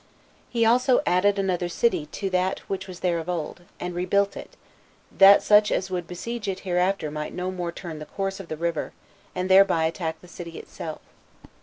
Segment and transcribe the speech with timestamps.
[0.49, 4.57] He also added another city to that which was there of old, and rebuilt it,
[5.15, 8.57] that such as would besiege it hereafter might no more turn the course of the
[8.57, 8.93] river,
[9.35, 11.01] and thereby attack the city itself.